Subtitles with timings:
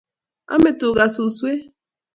[0.53, 1.59] Ame tuka suswek